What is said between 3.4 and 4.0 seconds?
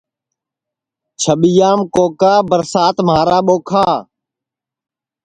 ٻوکھا